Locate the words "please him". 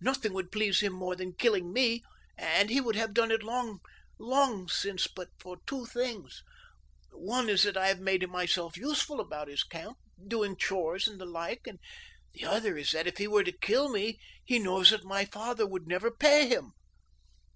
0.52-0.92